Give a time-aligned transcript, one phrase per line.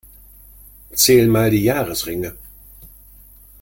[0.95, 2.33] Zähl mal die Jahresringe.